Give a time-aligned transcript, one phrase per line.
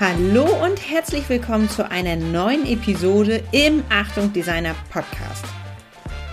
[0.00, 5.44] Hallo und herzlich willkommen zu einer neuen Episode im Achtung Designer Podcast.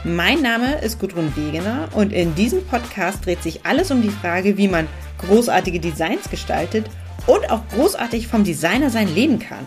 [0.03, 4.57] Mein Name ist Gudrun Wegener und in diesem Podcast dreht sich alles um die Frage,
[4.57, 4.87] wie man
[5.17, 6.85] großartige Designs gestaltet
[7.25, 9.65] und auch großartig vom Designer sein leben kann.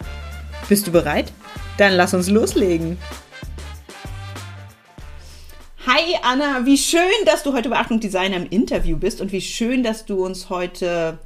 [0.69, 1.33] Bist du bereit?
[1.77, 2.98] Dann lass uns loslegen.
[5.88, 9.41] Hi Anna, wie schön, dass du heute bei Achtung Designer im Interview bist und wie
[9.41, 11.19] schön, dass du uns heute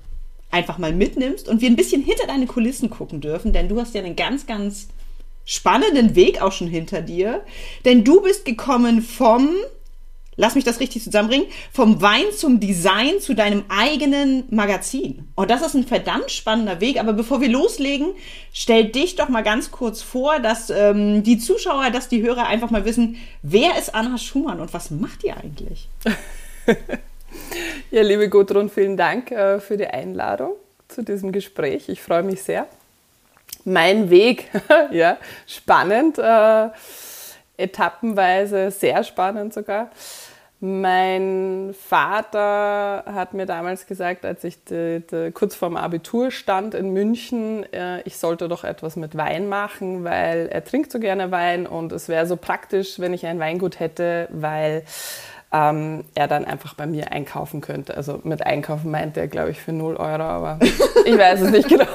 [0.52, 3.95] einfach mal mitnimmst und wir ein bisschen hinter deine Kulissen gucken dürfen, denn du hast
[3.95, 4.88] ja einen ganz, ganz
[5.45, 7.43] spannenden Weg auch schon hinter dir.
[7.84, 9.48] Denn du bist gekommen vom,
[10.37, 15.29] lass mich das richtig zusammenbringen, vom Wein zum Design zu deinem eigenen Magazin.
[15.34, 17.01] Und das ist ein verdammt spannender Weg.
[17.01, 18.09] Aber bevor wir loslegen,
[18.52, 22.71] stell dich doch mal ganz kurz vor, dass ähm, die Zuschauer, dass die Hörer einfach
[22.71, 25.88] mal wissen, wer ist Anna Schumann und was macht ihr eigentlich?
[27.92, 30.55] Ja, liebe Gudrun, vielen Dank äh, für die Einladung
[30.88, 31.90] zu diesem Gespräch.
[31.90, 32.66] Ich freue mich sehr.
[33.66, 34.49] Mein Weg,
[34.93, 36.71] ja, spannend, äh,
[37.59, 39.90] etappenweise sehr spannend sogar.
[40.59, 46.95] Mein Vater hat mir damals gesagt, als ich die, die, kurz vorm Abitur stand in
[46.95, 51.66] München, äh, ich sollte doch etwas mit Wein machen, weil er trinkt so gerne Wein
[51.66, 54.84] und es wäre so praktisch, wenn ich ein Weingut hätte, weil
[55.53, 57.97] ähm, er dann einfach bei mir einkaufen könnte.
[57.97, 60.59] Also mit einkaufen meinte er, glaube ich, für 0 Euro, aber
[61.05, 61.87] ich weiß es nicht genau.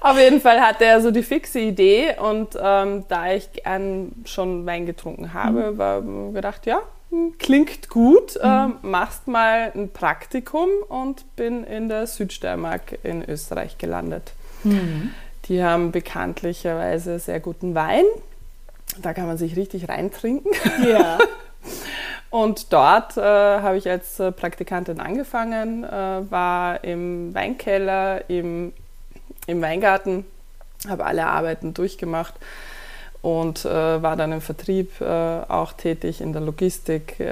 [0.00, 4.66] Auf jeden Fall hatte er so die fixe Idee und ähm, da ich gern schon
[4.66, 5.78] Wein getrunken habe, mhm.
[5.78, 8.40] war gedacht, ja, hm, klingt gut, mhm.
[8.44, 14.32] ähm, machst mal ein Praktikum und bin in der Südsteiermark in Österreich gelandet.
[14.62, 15.12] Mhm.
[15.46, 18.04] Die haben bekanntlicherweise sehr guten Wein.
[19.00, 20.50] Da kann man sich richtig reintrinken.
[20.86, 21.18] Ja.
[22.34, 28.72] Und dort äh, habe ich als äh, Praktikantin angefangen, äh, war im Weinkeller, im,
[29.46, 30.26] im Weingarten,
[30.88, 32.34] habe alle Arbeiten durchgemacht
[33.22, 37.30] und äh, war dann im Vertrieb äh, auch tätig, in der Logistik, äh,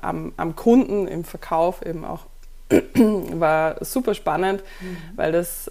[0.00, 2.20] am, am, Kunden, im Verkauf eben auch.
[3.32, 4.96] war super spannend, mhm.
[5.16, 5.68] weil das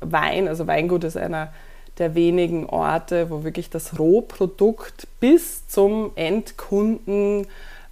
[0.00, 1.52] Wein, also Weingut ist einer
[1.98, 7.48] der wenigen Orte, wo wirklich das Rohprodukt bis zum Endkunden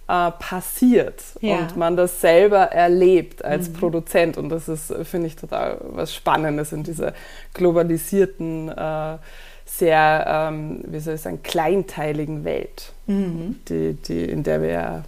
[0.07, 1.59] äh, passiert ja.
[1.59, 3.73] und man das selber erlebt als mhm.
[3.73, 4.37] Produzent.
[4.37, 7.13] Und das ist, finde ich, total was Spannendes in dieser
[7.53, 9.17] globalisierten, äh,
[9.65, 13.59] sehr, ähm, wie soll ich sagen, kleinteiligen Welt, mhm.
[13.67, 15.03] die, die, in der wir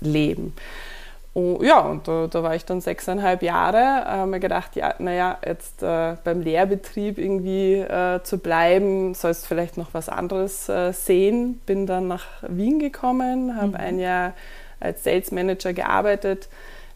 [0.00, 0.52] leben.
[1.32, 5.38] Und, ja, und da, da, war ich dann sechseinhalb Jahre, habe mir gedacht, ja, naja,
[5.46, 11.60] jetzt äh, beim Lehrbetrieb irgendwie äh, zu bleiben, sollst vielleicht noch was anderes äh, sehen.
[11.66, 13.74] Bin dann nach Wien gekommen, habe mhm.
[13.76, 14.32] ein Jahr
[14.80, 16.48] als Sales Manager gearbeitet.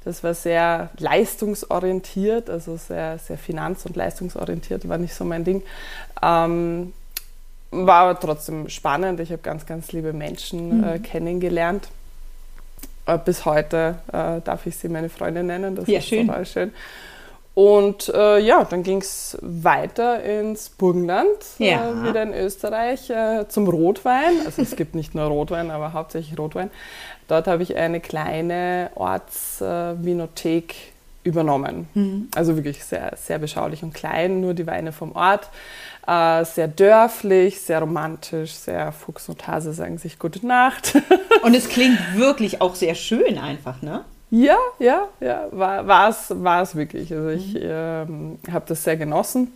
[0.04, 5.62] Das war sehr leistungsorientiert, also sehr, sehr finanz- und leistungsorientiert, war nicht so mein Ding.
[6.20, 6.92] Ähm,
[7.70, 9.20] war aber trotzdem spannend.
[9.20, 11.02] Ich habe ganz, ganz liebe Menschen äh, mhm.
[11.02, 12.03] kennengelernt äh,
[13.24, 15.76] bis heute äh, darf ich sie meine Freundin nennen.
[15.76, 16.26] Das ja, ist schön.
[16.26, 16.72] total schön.
[17.54, 21.28] Und äh, ja, dann ging es weiter ins Burgenland,
[21.60, 21.88] äh, ja.
[21.88, 24.32] äh, wieder in Österreich, äh, zum Rotwein.
[24.44, 26.70] Also es gibt nicht nur Rotwein, aber hauptsächlich Rotwein.
[27.28, 30.74] Dort habe ich eine kleine Ortsvinothek
[31.24, 31.88] übernommen.
[31.94, 32.28] Mhm.
[32.34, 35.50] Also wirklich sehr, sehr beschaulich und klein, nur die Weine vom Ort.
[36.06, 40.94] Äh, sehr dörflich, sehr romantisch, sehr Fuchs und Hase sagen sich Gute Nacht.
[41.42, 44.04] und es klingt wirklich auch sehr schön einfach, ne?
[44.30, 47.12] Ja, ja, ja, war es war wirklich.
[47.12, 47.60] Also ich mhm.
[47.62, 49.52] ähm, habe das sehr genossen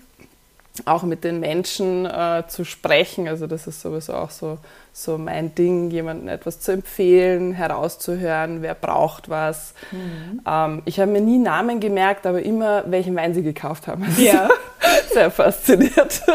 [0.87, 3.29] auch mit den Menschen äh, zu sprechen.
[3.29, 4.59] Also das ist sowieso auch so,
[4.93, 9.75] so mein Ding, jemandem etwas zu empfehlen, herauszuhören, wer braucht was.
[9.91, 10.41] Mhm.
[10.47, 14.05] Ähm, ich habe mir nie Namen gemerkt, aber immer, welchen Wein sie gekauft haben.
[14.05, 14.49] Also ja.
[15.13, 16.23] sehr fasziniert.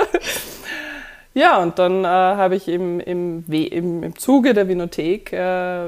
[1.35, 5.37] Ja, und dann äh, habe ich im, im, im, im Zuge der Vinothek äh,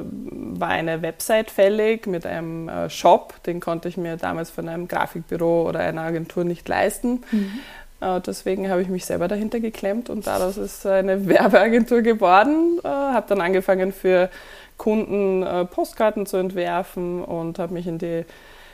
[0.02, 4.88] war eine Website fällig mit einem äh, Shop, den konnte ich mir damals von einem
[4.88, 7.24] Grafikbüro oder einer Agentur nicht leisten.
[7.32, 7.60] Mhm.
[8.06, 12.80] Äh, deswegen habe ich mich selber dahinter geklemmt und daraus ist eine Werbeagentur geworden.
[12.84, 14.30] Äh, habe dann angefangen für
[14.78, 18.26] Kunden äh, Postkarten zu entwerfen und habe mich in die,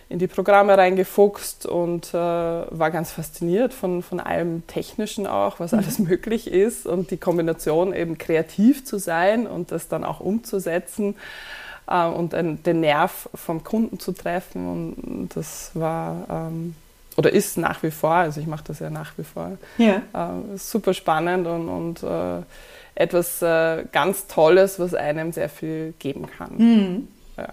[0.09, 5.99] in die Programme reingefuchst und war ganz fasziniert von, von allem Technischen auch, was alles
[5.99, 6.07] mhm.
[6.09, 11.15] möglich ist und die Kombination eben kreativ zu sein und das dann auch umzusetzen
[11.87, 14.67] und den Nerv vom Kunden zu treffen.
[14.67, 16.75] Und das war ähm,
[17.17, 20.01] oder ist nach wie vor, also ich mache das ja nach wie vor, ja.
[20.13, 22.43] Äh, super spannend und, und äh,
[22.95, 26.57] etwas äh, ganz Tolles, was einem sehr viel geben kann.
[26.57, 27.07] Mhm.
[27.37, 27.47] Ja.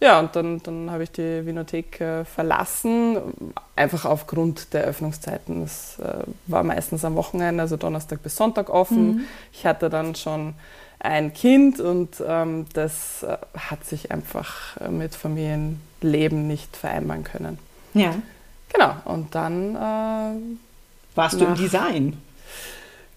[0.00, 3.18] ja, und dann, dann habe ich die Vinothek äh, verlassen,
[3.76, 5.62] einfach aufgrund der Öffnungszeiten.
[5.62, 9.06] Es äh, war meistens am Wochenende, also Donnerstag bis Sonntag offen.
[9.06, 9.20] Mhm.
[9.52, 10.54] Ich hatte dann schon
[10.98, 17.58] ein Kind und ähm, das äh, hat sich einfach mit Familienleben nicht vereinbaren können.
[17.94, 18.14] Ja.
[18.72, 19.76] Genau, und dann.
[19.76, 22.16] Äh, Warst du im Design?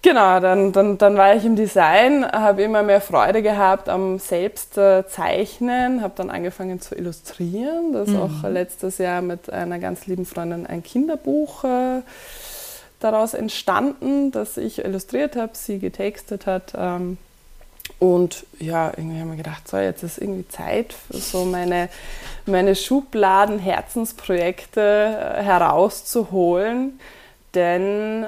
[0.03, 6.01] Genau, dann, dann, dann war ich im Design, habe immer mehr Freude gehabt am Selbstzeichnen,
[6.01, 7.93] habe dann angefangen zu illustrieren.
[7.93, 8.21] Das ist mhm.
[8.21, 12.01] auch letztes Jahr mit einer ganz lieben Freundin ein Kinderbuch äh,
[12.99, 16.73] daraus entstanden, das ich illustriert habe, sie getextet hat.
[16.75, 17.17] Ähm,
[17.99, 21.89] und ja, irgendwie haben wir gedacht, so, jetzt ist irgendwie Zeit, so meine,
[22.45, 26.99] meine Schubladen, Herzensprojekte äh, herauszuholen.
[27.53, 28.27] Denn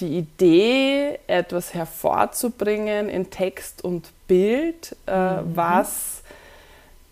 [0.00, 5.56] die Idee, etwas hervorzubringen in Text und Bild, äh, mhm.
[5.56, 6.22] was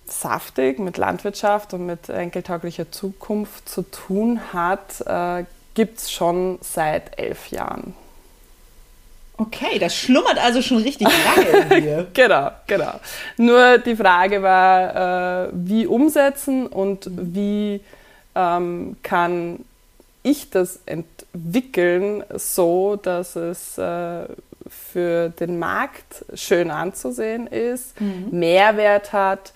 [0.04, 5.44] saftig mit Landwirtschaft und mit enkeltauglicher Zukunft zu tun hat, äh,
[5.75, 7.94] gibt es schon seit elf Jahren.
[9.38, 12.06] Okay, das schlummert also schon richtig lange in dir.
[12.14, 13.00] genau, genau.
[13.36, 17.80] Nur die Frage war, äh, wie umsetzen und wie
[18.34, 19.64] ähm, kann
[20.22, 24.24] ich das entwickeln, so dass es äh,
[24.68, 28.28] für den Markt schön anzusehen ist, mhm.
[28.30, 29.52] Mehrwert hat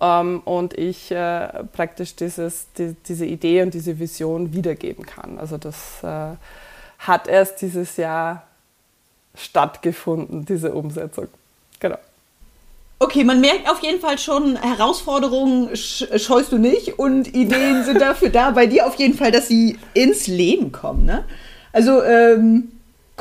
[0.00, 5.38] ähm, und ich äh, praktisch dieses, die, diese Idee und diese Vision wiedergeben kann.
[5.38, 6.36] Also das äh,
[6.98, 8.44] hat erst dieses Jahr
[9.34, 11.28] stattgefunden, diese Umsetzung.
[11.80, 11.98] Genau.
[12.98, 18.28] Okay, man merkt auf jeden Fall schon, Herausforderungen scheust du nicht und Ideen sind dafür
[18.28, 21.04] da, bei dir auf jeden Fall, dass sie ins Leben kommen.
[21.04, 21.24] Ne?
[21.72, 22.70] Also, ähm,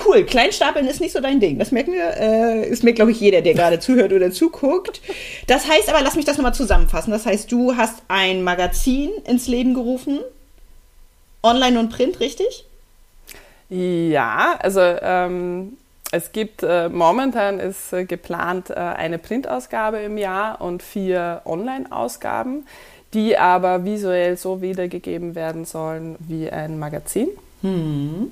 [0.06, 1.58] cool, Kleinstapeln ist nicht so dein Ding.
[1.58, 2.16] Das merken wir.
[2.16, 5.02] Äh, ist mir, glaube ich, jeder, der gerade zuhört oder zuguckt.
[5.48, 7.10] Das heißt aber, lass mich das nochmal zusammenfassen.
[7.10, 10.20] Das heißt, du hast ein Magazin ins Leben gerufen.
[11.42, 12.66] Online und Print, richtig?
[13.70, 15.78] Ja, also ähm,
[16.12, 22.68] es gibt äh, momentan ist äh, geplant äh, eine Printausgabe im Jahr und vier Online-Ausgaben,
[23.14, 27.30] die aber visuell so wiedergegeben werden sollen wie ein Magazin.
[27.62, 28.32] Hm.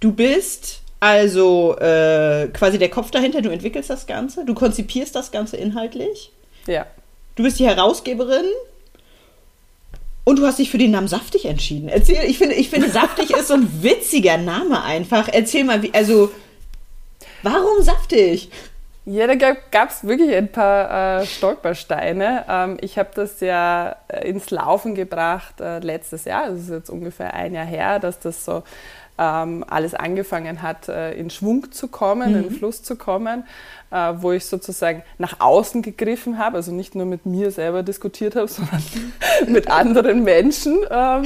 [0.00, 5.30] Du bist also äh, quasi der Kopf dahinter, du entwickelst das Ganze, du konzipierst das
[5.30, 6.32] Ganze inhaltlich.
[6.66, 6.86] Ja.
[7.36, 8.46] Du bist die Herausgeberin
[10.28, 11.88] und du hast dich für den Namen Saftig entschieden.
[11.88, 15.26] Erzähl, ich finde, ich finde Saftig ist so ein witziger Name einfach.
[15.32, 16.30] Erzähl mal, wie, also,
[17.42, 18.50] warum Saftig?
[19.06, 22.44] Ja, da gab es wirklich ein paar äh, Stolpersteine.
[22.46, 26.90] Ähm, ich habe das ja äh, ins Laufen gebracht äh, letztes Jahr, das ist jetzt
[26.90, 28.64] ungefähr ein Jahr her, dass das so
[29.18, 32.44] ähm, alles angefangen hat, äh, in Schwung zu kommen, mhm.
[32.44, 33.44] in Fluss zu kommen,
[33.90, 38.36] äh, wo ich sozusagen nach außen gegriffen habe, also nicht nur mit mir selber diskutiert
[38.36, 38.82] habe, sondern
[39.48, 40.78] mit anderen Menschen.
[40.90, 41.24] Ähm,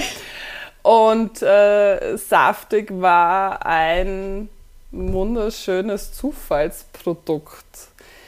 [0.82, 4.48] und äh, Saftig war ein
[4.90, 7.66] wunderschönes Zufallsprodukt.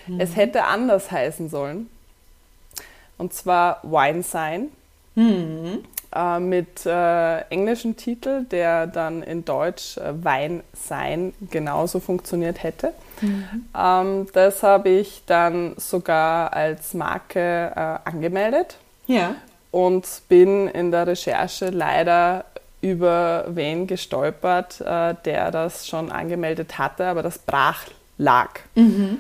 [0.06, 0.20] Mhm.
[0.20, 1.88] Es hätte anders heißen sollen.
[3.16, 4.68] Und zwar Wine Sign.
[5.14, 5.84] Mhm
[6.14, 12.92] äh, mit äh, englischem Titel, der dann in Deutsch äh, Wein sein genauso funktioniert hätte.
[13.20, 13.66] Mhm.
[13.76, 18.76] Ähm, das habe ich dann sogar als Marke äh, angemeldet.
[19.06, 19.34] Ja.
[19.70, 22.44] Und bin in der Recherche leider
[22.80, 27.86] über wen gestolpert, äh, der das schon angemeldet hatte, aber das brach
[28.18, 28.50] lag.
[28.74, 29.18] Mhm.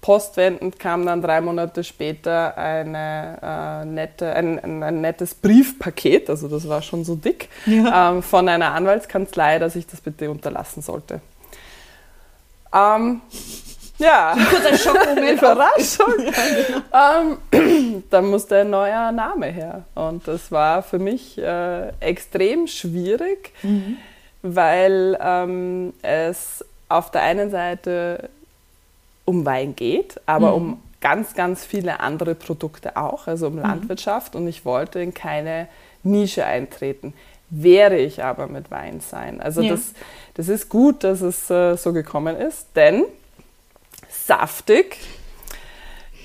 [0.00, 6.46] Postwendend kam dann drei Monate später eine, äh, nette, ein, ein, ein, nettes Briefpaket, also
[6.46, 8.10] das war schon so dick, ja.
[8.10, 11.20] ähm, von einer Anwaltskanzlei, dass ich das bitte unterlassen sollte.
[12.72, 13.22] Ähm,
[13.98, 14.36] ja.
[14.50, 15.32] Kurzer Schockmoment.
[15.38, 16.14] Überraschung.
[16.18, 16.32] ja,
[16.66, 17.38] genau.
[17.52, 19.84] ähm, dann musste ein neuer Name her.
[19.94, 23.96] Und das war für mich äh, extrem schwierig, mhm.
[24.42, 28.30] weil ähm, es auf der einen Seite
[29.28, 30.54] um Wein geht, aber mhm.
[30.56, 33.62] um ganz, ganz viele andere Produkte auch, also um mhm.
[33.62, 34.34] Landwirtschaft.
[34.34, 35.68] Und ich wollte in keine
[36.02, 37.12] Nische eintreten.
[37.50, 39.40] Wäre ich aber mit Wein sein.
[39.40, 39.72] Also ja.
[39.72, 39.92] das,
[40.34, 43.04] das ist gut, dass es äh, so gekommen ist, denn
[44.08, 44.96] saftig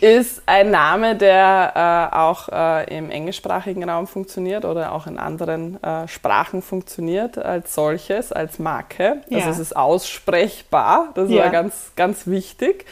[0.04, 5.82] ist ein Name, der äh, auch äh, im englischsprachigen Raum funktioniert oder auch in anderen
[5.82, 9.22] äh, Sprachen funktioniert als solches, als Marke.
[9.24, 9.38] Also ja.
[9.38, 11.44] Also es ist aussprechbar, das ja.
[11.44, 12.86] war ganz, ganz wichtig,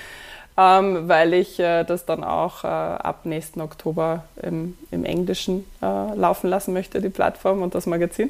[0.58, 5.86] ähm, weil ich äh, das dann auch äh, ab nächsten Oktober im, im Englischen äh,
[6.16, 8.30] laufen lassen möchte, die Plattform und das Magazin.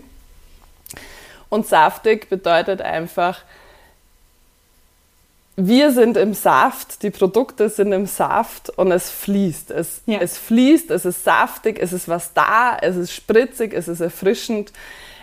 [1.49, 3.43] Und saftig bedeutet einfach,
[5.67, 9.71] wir sind im Saft, die Produkte sind im Saft und es fließt.
[9.71, 10.19] Es, ja.
[10.19, 14.71] es fließt, es ist saftig, es ist was da, es ist spritzig, es ist erfrischend.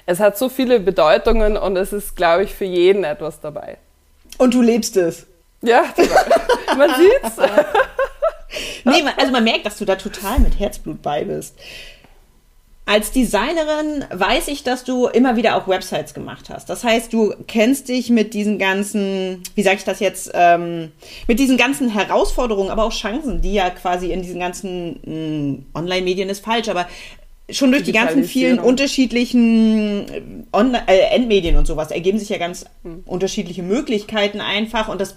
[0.06, 3.78] Es hat so viele Bedeutungen und es ist, glaube ich, für jeden etwas dabei.
[4.38, 5.26] Und du lebst es.
[5.60, 5.84] Ja,
[6.76, 7.36] man sieht's.
[8.84, 11.54] nee, also man merkt, dass du da total mit Herzblut bei bist.
[12.88, 16.70] Als Designerin weiß ich, dass du immer wieder auch Websites gemacht hast.
[16.70, 20.92] Das heißt, du kennst dich mit diesen ganzen, wie sage ich das jetzt, ähm,
[21.26, 26.30] mit diesen ganzen Herausforderungen, aber auch Chancen, die ja quasi in diesen ganzen hm, Online-Medien
[26.30, 26.88] ist falsch, aber
[27.50, 32.64] schon durch die ganzen vielen unterschiedlichen Online äh, Endmedien und sowas ergeben sich ja ganz
[32.84, 33.02] hm.
[33.04, 35.14] unterschiedliche Möglichkeiten einfach und das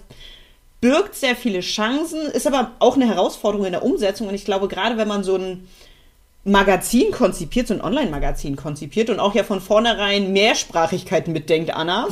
[0.81, 4.67] birgt sehr viele Chancen, ist aber auch eine Herausforderung in der Umsetzung und ich glaube,
[4.67, 5.69] gerade wenn man so ein
[6.43, 12.07] Magazin konzipiert, so ein Online-Magazin konzipiert und auch ja von vornherein Mehrsprachigkeiten mitdenkt, Anna.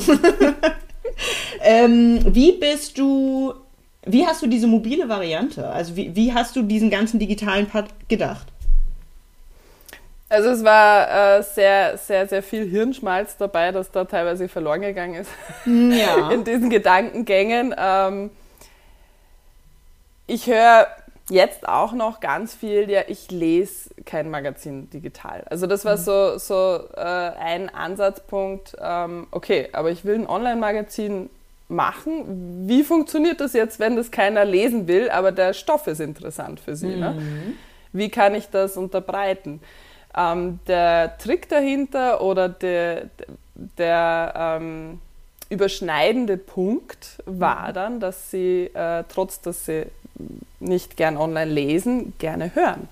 [1.62, 3.54] ähm, wie bist du,
[4.04, 5.68] wie hast du diese mobile Variante?
[5.68, 8.46] Also wie, wie hast du diesen ganzen digitalen Part gedacht?
[10.28, 15.16] Also es war äh, sehr, sehr, sehr viel Hirnschmalz dabei, das da teilweise verloren gegangen
[15.16, 15.30] ist
[15.64, 16.30] hm, ja.
[16.32, 17.74] in diesen Gedankengängen.
[17.76, 18.30] Ähm,
[20.28, 20.86] ich höre
[21.30, 25.44] jetzt auch noch ganz viel, ja, ich lese kein Magazin digital.
[25.48, 26.00] Also das war mhm.
[26.00, 31.30] so, so äh, ein Ansatzpunkt, ähm, okay, aber ich will ein Online-Magazin
[31.68, 32.66] machen.
[32.68, 36.76] Wie funktioniert das jetzt, wenn das keiner lesen will, aber der Stoff ist interessant für
[36.76, 36.96] sie?
[36.96, 37.10] Ne?
[37.10, 37.16] Mhm.
[37.16, 37.54] Ne?
[37.92, 39.60] Wie kann ich das unterbreiten?
[40.16, 43.04] Ähm, der Trick dahinter oder der,
[43.78, 45.00] der ähm,
[45.48, 47.74] überschneidende Punkt war mhm.
[47.74, 49.86] dann, dass sie, äh, trotz dass sie
[50.58, 52.88] nicht gern online lesen, gerne hören.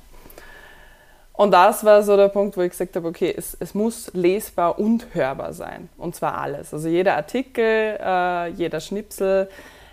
[1.38, 4.76] Und das war so der Punkt, wo ich gesagt habe, okay, es, es muss lesbar
[4.76, 5.88] und hörbar sein.
[5.96, 6.74] Und zwar alles.
[6.74, 9.48] Also jeder Artikel, äh, jeder Schnipsel,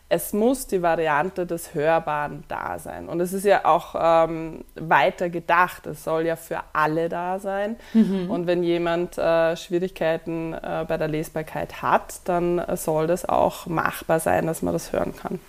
[0.09, 3.07] es muss die Variante des Hörbaren da sein.
[3.07, 5.85] Und es ist ja auch ähm, weiter gedacht.
[5.85, 7.75] Es soll ja für alle da sein.
[7.93, 8.31] Mhm.
[8.31, 14.19] Und wenn jemand äh, Schwierigkeiten äh, bei der Lesbarkeit hat, dann soll das auch machbar
[14.19, 15.39] sein, dass man das hören kann.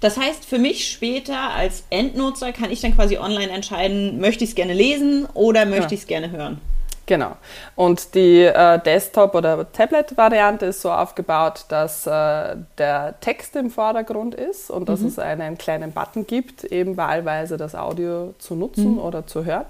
[0.00, 4.50] Das heißt, für mich später als Endnutzer kann ich dann quasi online entscheiden, möchte ich
[4.50, 5.92] es gerne lesen oder möchte ja.
[5.92, 6.60] ich es gerne hören.
[7.08, 7.36] Genau.
[7.74, 14.34] Und die äh, Desktop- oder Tablet-Variante ist so aufgebaut, dass äh, der Text im Vordergrund
[14.34, 15.06] ist und dass mhm.
[15.06, 18.98] es einen kleinen Button gibt, eben wahlweise das Audio zu nutzen mhm.
[18.98, 19.64] oder zu hören.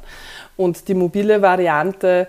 [0.57, 2.27] Und die mobile Variante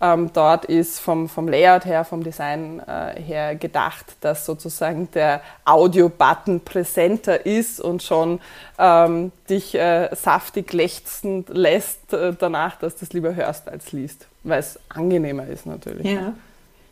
[0.00, 5.42] ähm, dort ist vom, vom Layout her, vom Design äh, her gedacht, dass sozusagen der
[5.64, 8.40] Audio-Button präsenter ist und schon
[8.78, 14.26] ähm, dich äh, saftig lechzend lässt äh, danach, dass du es lieber hörst als liest,
[14.42, 16.06] weil es angenehmer ist natürlich.
[16.06, 16.32] Ja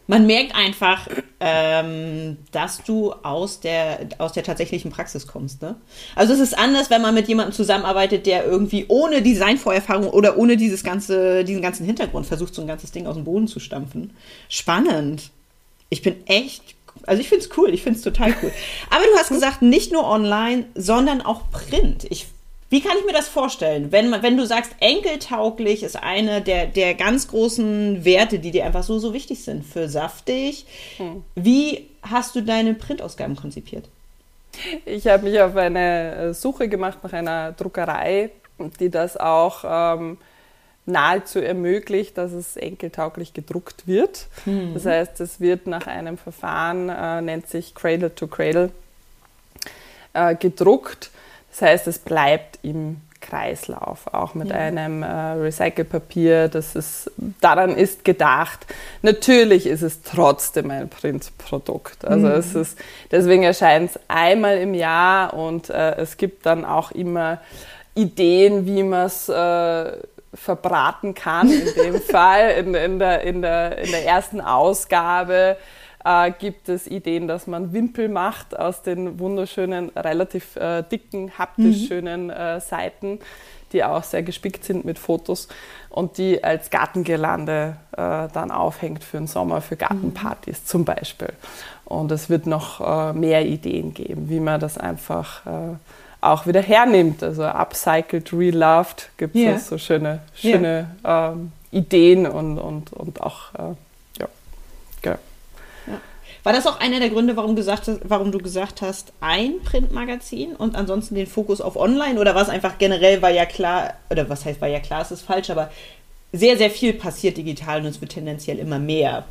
[0.08, 1.06] man merkt einfach,
[1.38, 5.60] ähm, dass du aus der, aus der tatsächlichen Praxis kommst.
[5.60, 5.76] Ne?
[6.16, 10.56] Also es ist anders, wenn man mit jemandem zusammenarbeitet, der irgendwie ohne Designvorerfahrung oder ohne
[10.56, 14.14] dieses ganze, diesen ganzen Hintergrund versucht, so ein ganzes Ding aus dem Boden zu stampfen.
[14.48, 15.30] Spannend.
[15.90, 16.62] Ich bin echt,
[17.06, 18.50] also ich finde es cool, ich finde es total cool.
[18.88, 22.06] Aber du hast gesagt, nicht nur online, sondern auch Print.
[22.08, 22.28] Ich
[22.70, 23.92] wie kann ich mir das vorstellen?
[23.92, 28.82] Wenn, wenn du sagst, enkeltauglich ist eine der, der ganz großen Werte, die dir einfach
[28.82, 30.66] so, so wichtig sind für saftig.
[30.98, 31.24] Hm.
[31.34, 33.88] Wie hast du deine Printausgaben konzipiert?
[34.84, 38.30] Ich habe mich auf eine äh, Suche gemacht nach einer Druckerei,
[38.80, 40.18] die das auch ähm,
[40.84, 44.26] nahezu ermöglicht, dass es enkeltauglich gedruckt wird.
[44.44, 44.74] Mhm.
[44.74, 48.70] Das heißt, es wird nach einem Verfahren, äh, nennt sich Cradle to Cradle,
[50.12, 51.10] äh, gedruckt
[51.58, 54.56] das heißt, es bleibt im Kreislauf, auch mit ja.
[54.56, 56.48] einem äh, Recycelpapier.
[56.48, 57.10] Das ist,
[57.40, 58.64] daran ist gedacht.
[59.02, 62.04] Natürlich ist es trotzdem ein Printprodukt.
[62.04, 62.32] Also mhm.
[62.32, 62.78] es ist,
[63.10, 67.40] deswegen erscheint es einmal im Jahr und äh, es gibt dann auch immer
[67.96, 69.92] Ideen, wie man es äh,
[70.32, 71.50] verbraten kann.
[71.50, 75.56] In dem Fall in, in, der, in, der, in der ersten Ausgabe
[76.04, 81.82] äh, gibt es Ideen, dass man Wimpel macht aus den wunderschönen, relativ äh, dicken, haptisch
[81.82, 81.86] mhm.
[81.86, 83.18] schönen äh, Seiten,
[83.72, 85.48] die auch sehr gespickt sind mit Fotos
[85.90, 87.96] und die als Gartengirlande äh,
[88.32, 90.66] dann aufhängt für den Sommer, für Gartenpartys mhm.
[90.66, 91.32] zum Beispiel.
[91.84, 95.76] Und es wird noch äh, mehr Ideen geben, wie man das einfach äh,
[96.20, 97.22] auch wieder hernimmt.
[97.22, 99.58] Also upcycled, reloved gibt es yeah.
[99.58, 101.32] so schöne, schöne yeah.
[101.32, 103.74] ähm, Ideen und, und, und auch, äh.
[106.42, 110.76] War das auch einer der Gründe, warum, gesagt, warum du gesagt hast, ein Printmagazin und
[110.76, 112.20] ansonsten den Fokus auf Online?
[112.20, 115.10] Oder war es einfach generell, war ja klar, oder was heißt, war ja klar, es
[115.10, 115.70] ist falsch, aber
[116.32, 119.24] sehr, sehr viel passiert digital und es wird tendenziell immer mehr?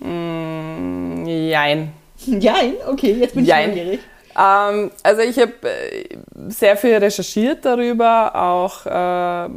[0.00, 1.92] Mm, jein.
[2.26, 2.74] Jein?
[2.86, 4.00] Okay, jetzt bin ich neugierig.
[4.38, 6.16] Ähm, also ich habe äh,
[6.48, 9.50] sehr viel recherchiert darüber, auch äh,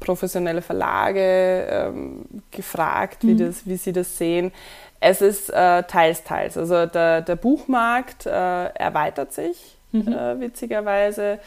[0.00, 3.38] professionelle Verlage ähm, gefragt, wie, mhm.
[3.38, 4.52] das, wie sie das sehen.
[5.00, 6.56] Es ist äh, teils, teils.
[6.56, 10.08] Also der, der Buchmarkt äh, erweitert sich mhm.
[10.08, 11.38] Äh, witzigerweise.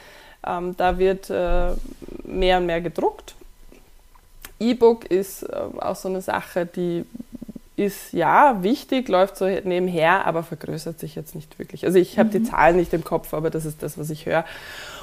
[0.45, 1.71] Ähm, da wird äh,
[2.23, 3.35] mehr und mehr gedruckt.
[4.59, 7.05] E-Book ist auch so eine Sache, die
[7.75, 11.85] ist ja wichtig, läuft so nebenher, aber vergrößert sich jetzt nicht wirklich.
[11.85, 12.33] Also ich habe mhm.
[12.33, 14.45] die Zahlen nicht im Kopf, aber das ist das, was ich höre.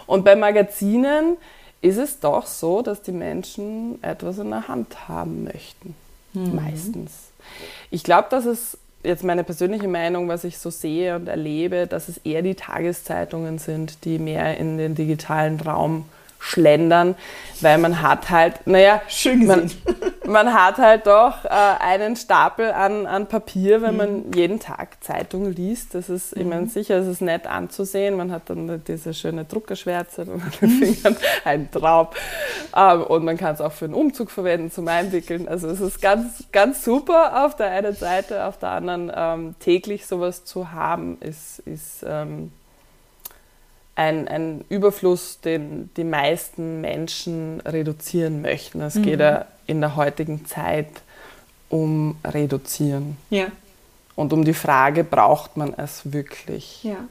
[0.07, 1.37] Und bei Magazinen
[1.81, 5.95] ist es doch so, dass die Menschen etwas in der Hand haben möchten.
[6.33, 6.55] Mhm.
[6.55, 7.13] Meistens.
[7.91, 12.09] Ich glaube, dass es jetzt meine persönliche Meinung, was ich so sehe und erlebe, dass
[12.09, 16.05] es eher die Tageszeitungen sind, die mehr in den digitalen Raum
[16.39, 17.17] schlendern,
[17.61, 19.47] weil man hat halt, naja, Schön.
[19.47, 19.71] Man,
[20.27, 23.97] man hat halt doch äh, einen Stapel an, an Papier, wenn mhm.
[23.97, 25.95] man jeden Tag Zeitung liest.
[25.95, 26.43] Das ist, mhm.
[26.43, 28.17] ich meine, sicher ist es nett anzusehen.
[28.17, 30.83] Man hat dann diese schöne Druckerschwärze und an den mhm.
[30.85, 32.09] Fingern ein Traum.
[32.77, 35.49] Ähm, und man kann es auch für einen Umzug verwenden, zum Einwickeln.
[35.49, 40.07] Also es ist ganz, ganz super auf der einen Seite, auf der anderen ähm, täglich
[40.07, 42.53] sowas zu haben, ist, ist ähm,
[43.99, 48.81] ein, ein Überfluss, den die meisten Menschen reduzieren möchten.
[48.81, 49.03] Es mhm.
[49.03, 50.89] geht ja in der heutigen Zeit
[51.69, 53.17] um Reduzieren.
[53.29, 53.49] Ja.
[54.15, 56.85] Und um die Frage, braucht man es wirklich?
[56.85, 57.09] Ja.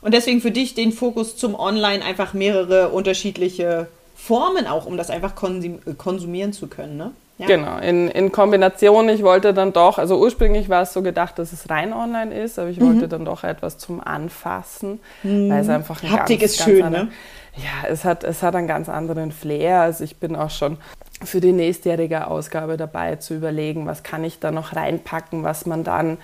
[0.00, 5.10] Und deswegen für dich den Fokus zum Online einfach mehrere unterschiedliche Formen auch, um das
[5.10, 7.12] einfach konsumieren zu können, ne?
[7.36, 7.46] Ja.
[7.48, 11.52] Genau, in, in Kombination, ich wollte dann doch, also ursprünglich war es so gedacht, dass
[11.52, 12.86] es rein online ist, aber ich mhm.
[12.86, 15.50] wollte dann doch etwas zum Anfassen, mhm.
[15.50, 17.12] weil es einfach ein Haptik ganz, ist ganz schön, andere, ne?
[17.56, 19.80] Ja, es hat, es hat einen ganz anderen Flair.
[19.80, 20.78] Also ich bin auch schon
[21.24, 25.84] für die nächstjährige Ausgabe dabei zu überlegen, was kann ich da noch reinpacken, was man
[25.84, 26.18] dann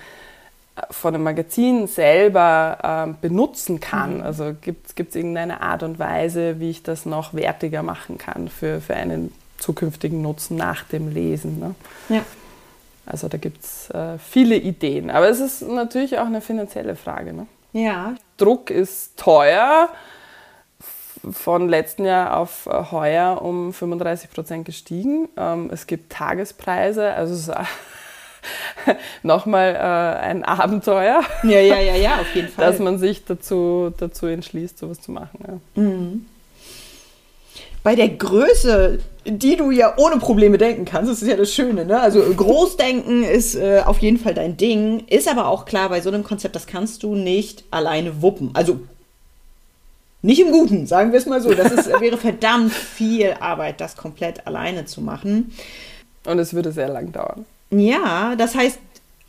[0.75, 4.17] äh, von dem Magazin selber äh, benutzen kann.
[4.17, 4.23] Mhm.
[4.23, 8.81] Also gibt es irgendeine Art und Weise, wie ich das noch wertiger machen kann für,
[8.81, 11.59] für einen zukünftigen Nutzen nach dem Lesen.
[11.59, 11.75] Ne?
[12.09, 12.25] Ja.
[13.05, 15.09] Also da gibt es äh, viele Ideen.
[15.09, 17.33] Aber es ist natürlich auch eine finanzielle Frage.
[17.33, 17.47] Ne?
[17.73, 18.15] Ja.
[18.37, 19.89] Druck ist teuer.
[21.31, 25.29] Von letzten Jahr auf äh, heuer um 35 Prozent gestiegen.
[25.37, 27.53] Ähm, es gibt Tagespreise, also es ist
[29.23, 31.21] nochmal äh, ein Abenteuer.
[31.43, 32.65] Ja, ja, ja, ja, auf jeden Fall.
[32.65, 35.61] Dass man sich dazu, dazu entschließt, sowas zu machen.
[35.75, 35.81] Ja.
[35.81, 36.25] Mhm
[37.83, 41.85] bei der Größe, die du ja ohne Probleme denken kannst, das ist ja das Schöne,
[41.85, 41.99] ne?
[41.99, 46.09] Also Großdenken ist äh, auf jeden Fall dein Ding, ist aber auch klar, bei so
[46.09, 48.51] einem Konzept, das kannst du nicht alleine wuppen.
[48.53, 48.79] Also
[50.23, 51.53] nicht im Guten, sagen wir es mal so.
[51.53, 55.53] Das ist, wäre verdammt viel Arbeit, das komplett alleine zu machen.
[56.25, 57.45] Und es würde sehr lang dauern.
[57.71, 58.79] Ja, das heißt,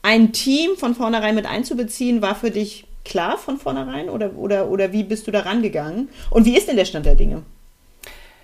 [0.03, 4.93] ein Team von vornherein mit einzubeziehen, war für dich klar von vornherein oder, oder, oder
[4.93, 6.09] wie bist du da rangegangen?
[6.31, 7.43] Und wie ist denn der Stand der Dinge?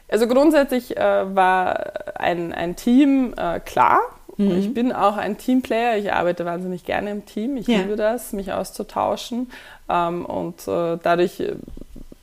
[0.09, 4.01] Also grundsätzlich äh, war ein, ein Team äh, klar.
[4.37, 4.59] Mhm.
[4.59, 5.97] Ich bin auch ein Teamplayer.
[5.99, 7.57] Ich arbeite wahnsinnig gerne im Team.
[7.57, 7.79] Ich ja.
[7.79, 9.51] liebe das, mich auszutauschen.
[9.89, 11.57] Ähm, und äh, dadurch äh,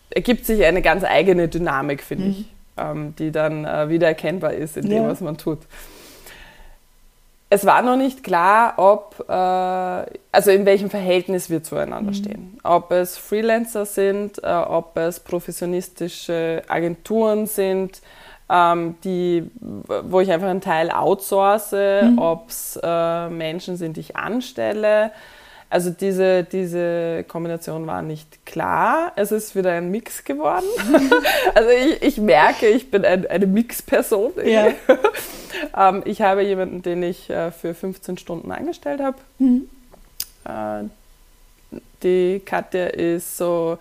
[0.09, 2.31] ergibt sich eine ganz eigene Dynamik, finde mhm.
[2.31, 2.45] ich,
[2.77, 4.99] ähm, die dann äh, wieder erkennbar ist in ja.
[4.99, 5.59] dem, was man tut.
[7.49, 12.15] Es war noch nicht klar, ob, äh, also in welchem Verhältnis wir zueinander mhm.
[12.15, 12.59] stehen.
[12.63, 18.01] Ob es Freelancer sind, äh, ob es professionistische Agenturen sind,
[18.49, 22.17] ähm, die, wo ich einfach einen Teil outsource, mhm.
[22.17, 25.11] ob es äh, Menschen sind, die ich anstelle.
[25.69, 29.11] Also diese, diese Kombination war nicht klar.
[29.15, 30.65] Es ist wieder ein Mix geworden.
[31.55, 34.33] also ich, ich merke, ich bin ein, eine Mix-Person.
[34.45, 34.67] Ja.
[35.75, 39.17] ähm, ich habe jemanden, den ich äh, für 15 Stunden angestellt habe.
[39.39, 39.69] Mhm.
[40.45, 40.83] Äh,
[42.03, 43.77] die Katja ist so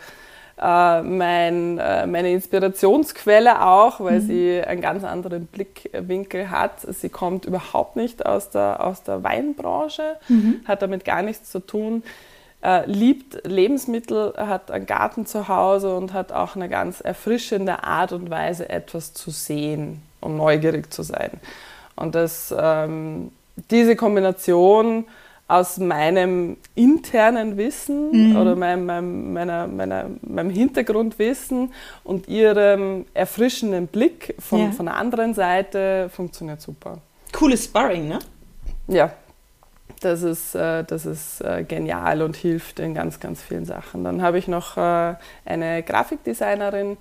[0.60, 4.26] äh, mein, äh, meine Inspirationsquelle auch, weil mhm.
[4.26, 6.80] sie einen ganz anderen Blickwinkel hat.
[6.80, 10.60] Sie kommt überhaupt nicht aus der, aus der Weinbranche, mhm.
[10.64, 12.02] hat damit gar nichts zu tun.
[12.62, 18.12] Äh, liebt Lebensmittel, hat einen Garten zu Hause und hat auch eine ganz erfrischende Art
[18.12, 21.32] und Weise, etwas zu sehen und neugierig zu sein.
[21.96, 23.30] Und das, ähm,
[23.70, 25.04] diese Kombination
[25.46, 28.36] aus meinem internen Wissen mhm.
[28.36, 34.70] oder meinem, meinem, meiner, meiner, meinem Hintergrundwissen und ihrem erfrischenden Blick von, ja.
[34.72, 36.98] von der anderen Seite funktioniert super.
[37.32, 38.18] Cooles Sparring, ne?
[38.88, 39.12] Ja,
[40.00, 44.04] das ist, äh, das ist äh, genial und hilft in ganz, ganz vielen Sachen.
[44.04, 46.96] Dann habe ich noch äh, eine Grafikdesignerin,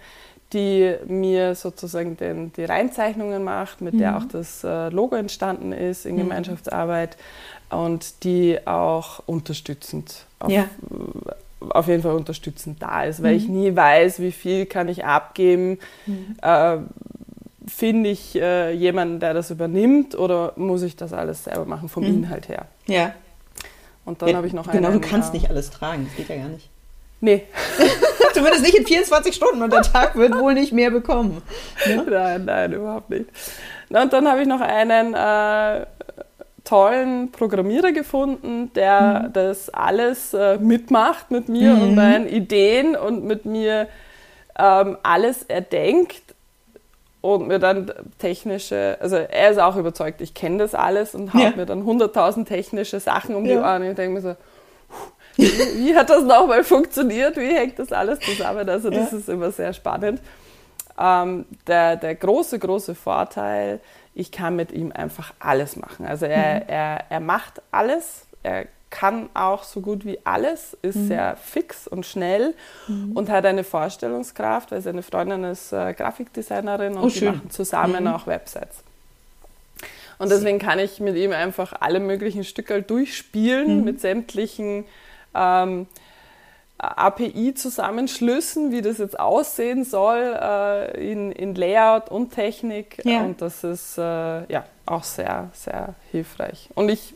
[0.54, 4.00] die mir sozusagen den, die Reinzeichnungen macht, mit mhm.
[4.00, 6.20] der auch das Logo entstanden ist in mhm.
[6.20, 7.18] Gemeinschaftsarbeit
[7.70, 10.66] und die auch unterstützend auf, ja.
[11.70, 13.38] auf jeden Fall unterstützend da ist, weil mhm.
[13.38, 15.80] ich nie weiß, wie viel kann ich abgeben.
[16.06, 16.36] Mhm.
[16.42, 16.78] Äh,
[17.66, 22.04] Finde ich äh, jemanden, der das übernimmt oder muss ich das alles selber machen vom
[22.04, 22.24] mhm.
[22.24, 22.66] Inhalt her?
[22.88, 23.14] Ja.
[24.04, 26.16] Und dann ja, habe ich noch Genau, einen, du kannst äh, nicht alles tragen, das
[26.18, 26.70] geht ja gar nicht.
[27.24, 27.44] Nee.
[28.34, 31.42] Zumindest nicht in 24 Stunden und der Tag wird wohl nicht mehr bekommen.
[31.86, 32.06] Ne?
[32.10, 33.28] Nein, nein, überhaupt nicht.
[33.88, 35.86] Und dann habe ich noch einen äh,
[36.66, 39.34] tollen Programmierer gefunden, der mhm.
[39.34, 41.82] das alles äh, mitmacht mit mir mhm.
[41.82, 43.88] und meinen Ideen und mit mir
[44.60, 46.24] ähm, alles erdenkt
[47.22, 51.42] und mir dann technische, also er ist auch überzeugt, ich kenne das alles und haut
[51.42, 51.52] ja.
[51.56, 54.36] mir dann 100.000 technische Sachen um die Ohren und ich denke mir so,
[55.36, 59.18] wie, wie, hat das nochmal funktioniert, wie hängt das alles zusammen, also das ja.
[59.18, 60.22] ist immer sehr spannend.
[61.00, 63.80] Ähm, der, der große, große Vorteil
[64.16, 66.06] ich kann mit ihm einfach alles machen.
[66.06, 66.64] Also er, mhm.
[66.68, 71.08] er, er macht alles, er kann auch so gut wie alles, ist mhm.
[71.08, 72.54] sehr fix und schnell
[72.88, 73.14] mhm.
[73.14, 78.04] und hat eine Vorstellungskraft, weil seine Freundin ist äh, Grafikdesignerin und oh, die machen zusammen
[78.04, 78.12] mhm.
[78.12, 78.84] auch Websites.
[80.20, 83.84] Und deswegen kann ich mit ihm einfach alle möglichen Stücke durchspielen mhm.
[83.84, 84.86] mit sämtlichen
[85.36, 85.88] ähm,
[86.78, 93.02] API-Zusammenschlüssen, wie das jetzt aussehen soll äh, in, in Layout und Technik.
[93.06, 93.22] Ja.
[93.22, 96.70] Und das ist äh, ja auch sehr, sehr hilfreich.
[96.76, 97.14] Und ich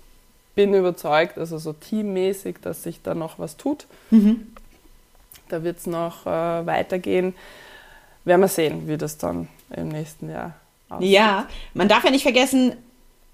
[0.56, 3.88] bin überzeugt, also so teammäßig, dass sich da noch was tut.
[4.10, 4.53] Mhm.
[5.49, 7.36] Da wird es noch äh, weitergehen.
[8.25, 10.56] Werden wir sehen, wie das dann im nächsten Jahr
[10.89, 11.10] aussieht.
[11.10, 12.73] Ja, man darf ja nicht vergessen,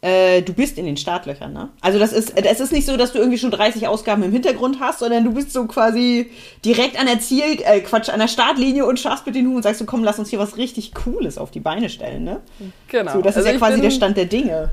[0.04, 1.70] äh, du bist in den Startlöchern, ne?
[1.80, 4.82] Also das ist, es ist nicht so, dass du irgendwie schon 30 Ausgaben im Hintergrund
[4.82, 6.30] hast, sondern du bist so quasi
[6.66, 9.64] direkt an der Ziel, äh, Quatsch, an der Startlinie und schaffst mit den Hufen und
[9.64, 12.42] sagst so, komm, lass uns hier was richtig Cooles auf die Beine stellen, ne?
[12.90, 13.14] Genau.
[13.14, 14.72] So, das also ist ja quasi bin, der Stand der Dinge.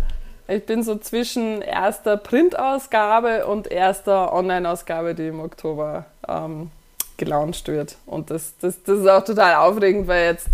[0.48, 6.72] Ich bin so zwischen erster Printausgabe und erster Online-Ausgabe, die im Oktober ähm,
[7.18, 7.98] gelauncht wird.
[8.04, 10.48] Und das, das, das ist auch total aufregend, weil jetzt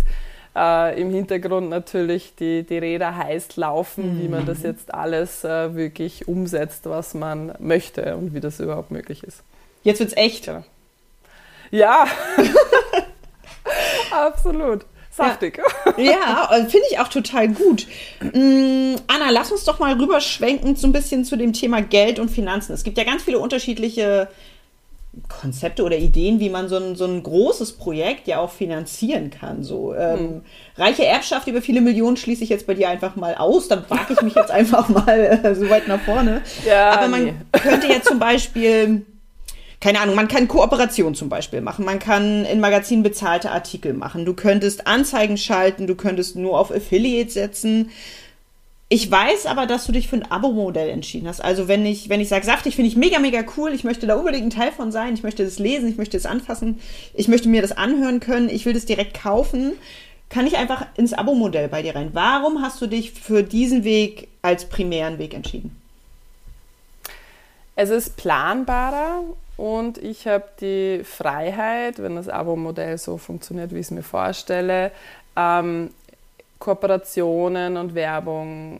[0.57, 4.23] äh, im Hintergrund natürlich die, die Räder heiß laufen, mhm.
[4.23, 4.65] wie man das mhm.
[4.65, 9.43] jetzt alles äh, wirklich umsetzt, was man möchte und wie das überhaupt möglich ist.
[9.83, 10.47] Jetzt wird's echt.
[10.47, 10.63] Ja,
[11.71, 12.05] ja.
[14.11, 14.85] absolut.
[15.11, 15.59] Saftig.
[15.97, 17.87] Ja, ja finde ich auch total gut.
[18.21, 22.29] Mm, Anna, lass uns doch mal rüberschwenken so ein bisschen zu dem Thema Geld und
[22.29, 22.73] Finanzen.
[22.73, 24.27] Es gibt ja ganz viele unterschiedliche
[25.27, 29.63] Konzepte oder Ideen, wie man so ein, so ein großes Projekt ja auch finanzieren kann.
[29.63, 30.41] So ähm, hm.
[30.77, 33.67] reiche Erbschaft über viele Millionen schließe ich jetzt bei dir einfach mal aus.
[33.67, 36.41] Dann wage ich mich jetzt einfach mal äh, so weit nach vorne.
[36.65, 37.33] Ja, Aber man nee.
[37.51, 39.05] könnte ja zum Beispiel
[39.79, 44.25] keine Ahnung, man kann Kooperation zum Beispiel machen, man kann in Magazinen bezahlte Artikel machen,
[44.25, 47.91] du könntest Anzeigen schalten, du könntest nur auf Affiliate setzen,
[48.89, 51.41] ich weiß aber, dass du dich für ein Abo-Modell entschieden hast.
[51.41, 54.15] Also wenn ich, wenn ich sage, saftig finde ich mega, mega cool, ich möchte da
[54.15, 56.79] unbedingt ein Teil von sein, ich möchte das lesen, ich möchte es anfassen,
[57.13, 59.73] ich möchte mir das anhören können, ich will das direkt kaufen,
[60.29, 62.11] kann ich einfach ins Abo-Modell bei dir rein.
[62.13, 65.75] Warum hast du dich für diesen Weg als primären Weg entschieden?
[67.75, 69.23] Es ist planbarer
[69.57, 74.91] und ich habe die Freiheit, wenn das Abo-Modell so funktioniert, wie ich es mir vorstelle,
[75.35, 75.89] ähm,
[76.59, 78.79] Kooperationen und Werbung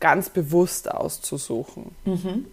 [0.00, 1.94] ganz bewusst auszusuchen.
[2.04, 2.46] Mhm.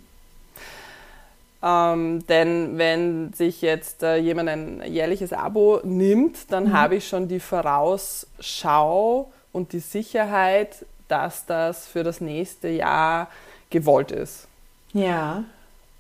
[1.64, 6.74] Ähm, denn wenn sich jetzt äh, jemand ein jährliches Abo nimmt, dann mhm.
[6.74, 13.30] habe ich schon die Vorausschau und die Sicherheit, dass das für das nächste Jahr
[13.70, 14.48] gewollt ist.
[14.94, 15.44] Ja.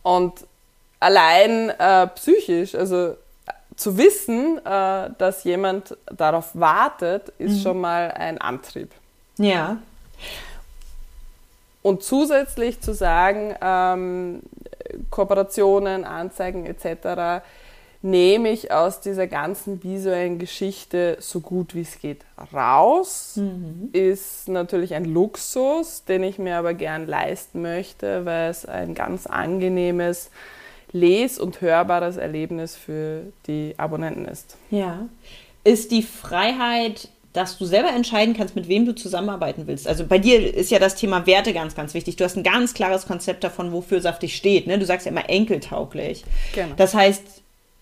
[0.03, 0.45] Und
[0.99, 3.15] allein äh, psychisch, also
[3.75, 7.61] zu wissen, äh, dass jemand darauf wartet, ist mhm.
[7.61, 8.91] schon mal ein Antrieb.
[9.37, 9.77] Ja.
[11.81, 14.41] Und zusätzlich zu sagen, ähm,
[15.11, 17.43] Kooperationen, Anzeigen etc.
[18.01, 22.21] nehme ich aus dieser ganzen visuellen Geschichte so gut wie es geht
[22.53, 23.89] raus, mhm.
[23.93, 29.27] ist natürlich ein Luxus, den ich mir aber gern leisten möchte, weil es ein ganz
[29.27, 30.31] angenehmes
[30.95, 34.57] les- und hörbares Erlebnis für die Abonnenten ist.
[34.71, 35.09] Ja.
[35.63, 39.89] Ist die Freiheit, dass du selber entscheiden kannst, mit wem du zusammenarbeiten willst.
[39.89, 42.15] Also bei dir ist ja das Thema Werte ganz, ganz wichtig.
[42.15, 44.67] Du hast ein ganz klares Konzept davon, wofür Saftig steht.
[44.67, 44.79] Ne?
[44.79, 46.23] Du sagst ja immer enkeltauglich.
[46.53, 46.75] Genau.
[46.77, 47.23] Das heißt,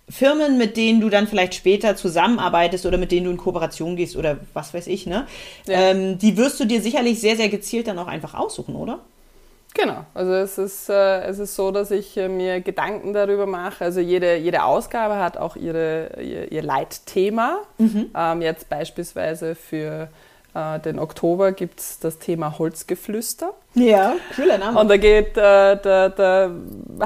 [0.09, 4.17] Firmen, mit denen du dann vielleicht später zusammenarbeitest oder mit denen du in Kooperation gehst
[4.17, 5.27] oder was weiß ich, ne?
[5.67, 5.91] Ja.
[5.91, 8.99] Ähm, die wirst du dir sicherlich sehr, sehr gezielt dann auch einfach aussuchen, oder?
[9.73, 13.83] Genau, also es ist, äh, es ist so, dass ich äh, mir Gedanken darüber mache.
[13.83, 17.59] Also jede, jede Ausgabe hat auch ihre, ihr, ihr Leitthema.
[17.79, 18.11] Mhm.
[18.15, 20.09] Ähm, jetzt beispielsweise für
[20.53, 23.52] äh, den Oktober gibt es das Thema Holzgeflüster.
[23.75, 24.79] Ja, cooler Name.
[24.79, 26.51] Und da geht, äh, da, da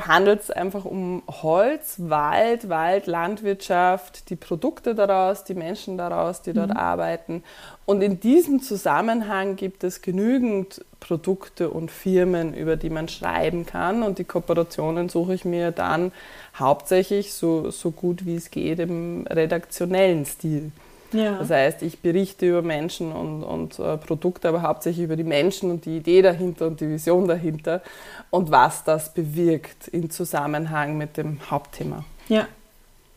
[0.05, 6.51] handelt es einfach um Holz, Wald, Wald, Landwirtschaft, die Produkte daraus, die Menschen daraus, die
[6.51, 6.77] dort mhm.
[6.77, 7.43] arbeiten.
[7.85, 14.03] Und in diesem Zusammenhang gibt es genügend Produkte und Firmen, über die man schreiben kann.
[14.03, 16.11] Und die Kooperationen suche ich mir dann
[16.59, 20.71] hauptsächlich so, so gut wie es geht im redaktionellen Stil.
[21.13, 21.37] Ja.
[21.37, 25.71] Das heißt, ich berichte über Menschen und, und äh, Produkte, aber hauptsächlich über die Menschen
[25.71, 27.81] und die Idee dahinter und die Vision dahinter
[28.29, 32.03] und was das bewirkt im Zusammenhang mit dem Hauptthema.
[32.27, 32.47] Ja.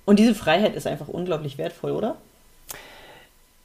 [0.05, 2.16] Und diese Freiheit ist einfach unglaublich wertvoll, oder?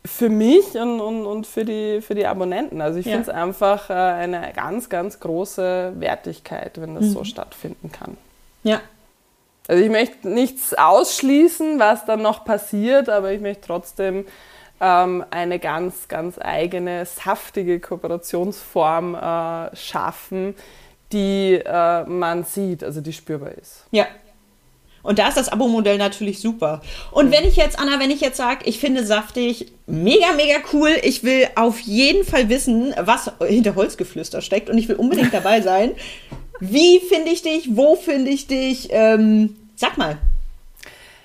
[0.03, 2.81] Für mich und, und, und für, die, für die Abonnenten.
[2.81, 3.13] Also ich ja.
[3.13, 7.09] finde es einfach äh, eine ganz, ganz große Wertigkeit, wenn das mhm.
[7.09, 8.17] so stattfinden kann.
[8.63, 8.81] Ja,
[9.67, 14.25] also ich möchte nichts ausschließen, was dann noch passiert, aber ich möchte trotzdem
[14.79, 20.55] ähm, eine ganz, ganz eigene, saftige Kooperationsform äh, schaffen,
[21.11, 23.85] die äh, man sieht, also die spürbar ist.
[23.91, 24.05] Ja.
[25.01, 26.81] Und da ist das Abo-Modell natürlich super.
[27.11, 30.89] Und wenn ich jetzt, Anna, wenn ich jetzt sage, ich finde saftig mega, mega cool,
[31.03, 35.61] ich will auf jeden Fall wissen, was hinter Holzgeflüster steckt und ich will unbedingt dabei
[35.61, 35.91] sein,
[36.59, 37.75] wie finde ich dich?
[37.75, 38.89] Wo finde ich dich?
[38.91, 40.17] Ähm, sag mal.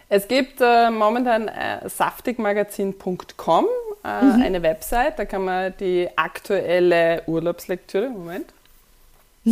[0.09, 3.67] Es gibt äh, momentan äh, saftigmagazin.com,
[4.05, 4.43] äh, mhm.
[4.43, 8.47] eine Website, da kann man die aktuelle Urlaubslektüre, Moment.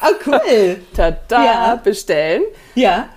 [0.00, 0.80] ah, cool.
[0.96, 1.76] Tada, ja.
[1.76, 2.44] bestellen.
[2.74, 3.10] Ja.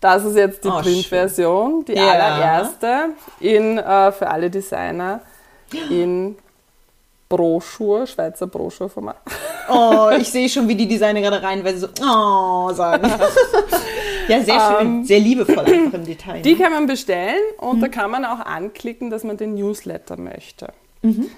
[0.00, 2.10] Das ist jetzt die oh, Printversion, die ja.
[2.12, 5.20] allererste in, äh, für alle Designer
[5.90, 6.38] in
[7.28, 9.18] Broschur, Schweizer Broschurformat.
[9.70, 13.10] Oh, ich sehe schon, wie die Designer gerade rein, weil sie so oh sagen.
[14.28, 16.42] ja, sehr schön, um, ähm, sehr liebevoll einfach im Detail.
[16.42, 16.58] Die ne?
[16.58, 17.80] kann man bestellen und mhm.
[17.82, 20.72] da kann man auch anklicken, dass man den Newsletter möchte.
[21.02, 21.30] Mhm.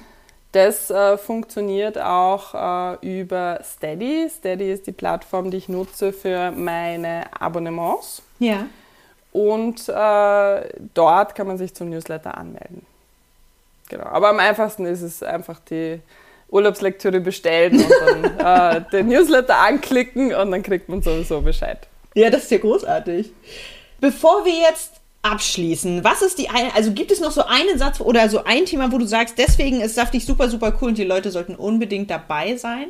[0.53, 2.55] Das äh, funktioniert auch
[3.01, 4.29] äh, über Steady.
[4.29, 8.23] Steady ist die Plattform, die ich nutze für meine Abonnements.
[8.39, 8.67] Ja.
[9.33, 12.85] Und äh, dort kann man sich zum Newsletter anmelden.
[13.89, 14.05] Genau.
[14.05, 16.01] Aber am einfachsten ist es einfach die
[16.53, 17.91] Urlaubslektüre bestellen und
[18.39, 21.89] dann äh, den Newsletter anklicken und dann kriegt man sowieso Bescheid.
[22.15, 23.33] Ja, das ist ja großartig.
[24.01, 28.01] Bevor wir jetzt abschließen, was ist die eine, also gibt es noch so einen Satz
[28.01, 31.05] oder so ein Thema, wo du sagst, deswegen ist Saftig super, super cool und die
[31.05, 32.87] Leute sollten unbedingt dabei sein?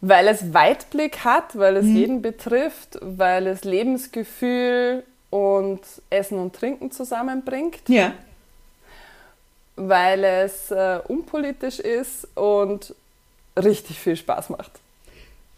[0.00, 1.96] Weil es Weitblick hat, weil es mhm.
[1.96, 7.80] jeden betrifft, weil es Lebensgefühl und Essen und Trinken zusammenbringt.
[7.88, 8.12] Ja
[9.76, 12.94] weil es äh, unpolitisch ist und
[13.56, 14.72] richtig viel Spaß macht.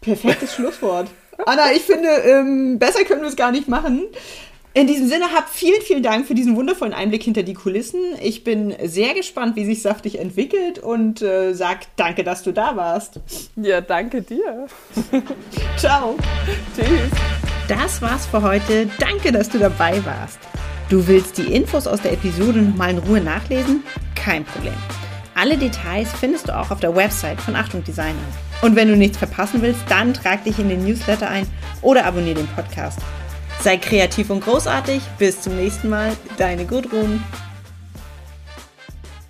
[0.01, 1.07] Perfektes Schlusswort.
[1.45, 4.03] Anna, ich finde, ähm, besser können wir es gar nicht machen.
[4.73, 7.99] In diesem Sinne, habt vielen, vielen Dank für diesen wundervollen Einblick hinter die Kulissen.
[8.21, 12.75] Ich bin sehr gespannt, wie sich saftig entwickelt und äh, sag danke, dass du da
[12.75, 13.19] warst.
[13.55, 14.67] Ja, danke dir.
[15.77, 16.15] Ciao.
[16.75, 17.09] Tschüss.
[17.67, 18.87] Das war's für heute.
[18.99, 20.37] Danke, dass du dabei warst.
[20.89, 23.83] Du willst die Infos aus der Episode nochmal in Ruhe nachlesen?
[24.15, 24.73] Kein Problem.
[25.35, 28.15] Alle Details findest du auch auf der Website von Achtung Designer.
[28.61, 31.45] Und wenn du nichts verpassen willst, dann trag dich in den Newsletter ein
[31.81, 32.99] oder abonniere den Podcast.
[33.59, 35.01] Sei kreativ und großartig.
[35.19, 36.13] Bis zum nächsten Mal.
[36.37, 37.21] Deine Gudrun.